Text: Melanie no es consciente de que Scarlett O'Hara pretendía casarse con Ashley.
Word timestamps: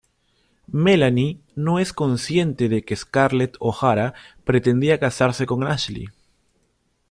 Melanie 0.65 1.41
no 1.55 1.77
es 1.77 1.93
consciente 1.93 2.69
de 2.69 2.83
que 2.83 2.95
Scarlett 2.95 3.55
O'Hara 3.59 4.15
pretendía 4.43 4.99
casarse 4.99 5.45
con 5.45 5.63
Ashley. 5.63 6.05